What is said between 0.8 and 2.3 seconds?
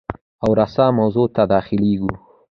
موضوع ته داخلیږو.